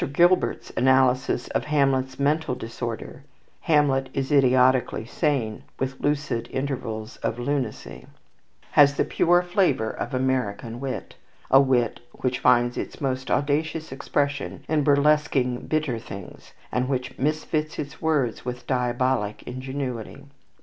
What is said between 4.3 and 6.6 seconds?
idiotically sane, With lucid